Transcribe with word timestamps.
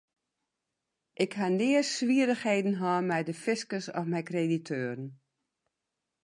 Ik 1.23 1.31
ha 1.39 1.47
nea 1.57 1.81
swierrichheden 1.95 2.75
hân 2.81 3.03
mei 3.09 3.23
de 3.27 3.35
fiskus 3.43 3.85
of 3.99 4.05
mei 4.11 4.23
krediteuren. 4.29 5.03